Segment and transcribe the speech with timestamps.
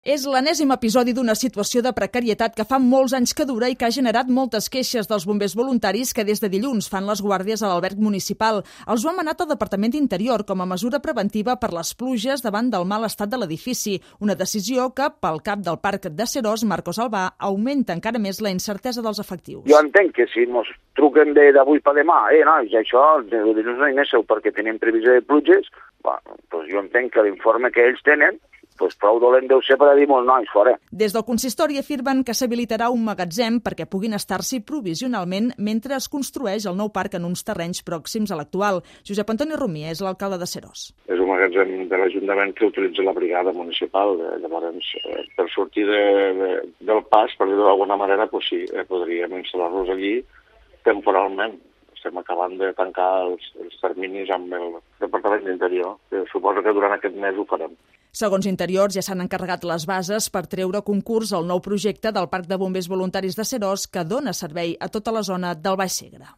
[0.00, 3.84] És l'enèsim episodi d'una situació de precarietat que fa molts anys que dura i que
[3.84, 7.68] ha generat moltes queixes dels bombers voluntaris que des de dilluns fan les guàrdies a
[7.68, 8.62] l'alberg municipal.
[8.88, 12.72] Els ho han manat al Departament d'Interior com a mesura preventiva per les pluges davant
[12.72, 16.96] del mal estat de l'edifici, una decisió que, pel cap del parc de Serós, Marcos
[16.96, 19.68] Albà, augmenta encara més la incertesa dels efectius.
[19.68, 24.24] Jo entenc que si ens truquen d'avui per demà, eh, nois, això dilluns no hi
[24.32, 25.68] perquè tenim previsió de pluges,
[26.00, 28.40] bueno, doncs jo entenc que l'informe que ells tenen
[28.80, 30.74] pues prou dolent deu ser per a dir molts nois fora.
[30.90, 36.66] Des del consistori afirmen que s'habilitarà un magatzem perquè puguin estar-s'hi provisionalment mentre es construeix
[36.66, 38.82] el nou parc en uns terrenys pròxims a l'actual.
[39.06, 40.90] Josep Antoni Romier és l'alcalde de Serós.
[41.06, 44.16] És un magatzem de l'Ajuntament que utilitza la brigada municipal.
[44.18, 46.04] Eh, llavors, eh, per sortir de,
[46.40, 46.52] de,
[46.90, 50.20] del pas, per dir-ho d'alguna manera, pues sí, eh, podríem instal·lar-nos allí
[50.84, 51.58] temporalment
[52.00, 55.98] estem acabant de tancar els, els terminis amb el Departament d'Interior.
[56.32, 57.76] Suposo que durant aquest mes ho farem.
[58.10, 62.48] Segons Interiors, ja s'han encarregat les bases per treure concurs al nou projecte del Parc
[62.50, 66.26] de Bombers Voluntaris de Serós que dona servei a tota la zona del Baix Segre.